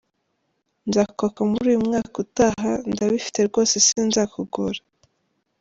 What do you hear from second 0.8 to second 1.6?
nzakwaka